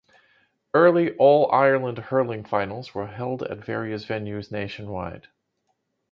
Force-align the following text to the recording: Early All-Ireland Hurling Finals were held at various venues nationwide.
Early 0.73 1.15
All-Ireland 1.17 1.99
Hurling 1.99 2.43
Finals 2.43 2.95
were 2.95 3.05
held 3.05 3.43
at 3.43 3.63
various 3.63 4.03
venues 4.03 4.51
nationwide. 4.51 5.27